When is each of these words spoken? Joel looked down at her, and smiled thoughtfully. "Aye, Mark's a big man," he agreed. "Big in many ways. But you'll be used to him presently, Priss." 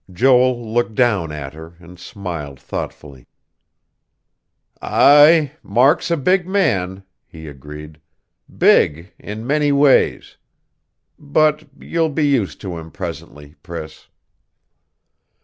Joel 0.11 0.59
looked 0.67 0.95
down 0.95 1.31
at 1.31 1.53
her, 1.53 1.75
and 1.77 1.99
smiled 1.99 2.59
thoughtfully. 2.59 3.27
"Aye, 4.81 5.51
Mark's 5.61 6.09
a 6.09 6.17
big 6.17 6.47
man," 6.47 7.03
he 7.27 7.47
agreed. 7.47 8.01
"Big 8.57 9.13
in 9.19 9.45
many 9.45 9.71
ways. 9.71 10.37
But 11.19 11.69
you'll 11.79 12.09
be 12.09 12.27
used 12.27 12.59
to 12.61 12.79
him 12.79 12.89
presently, 12.89 13.53
Priss." 13.61 14.07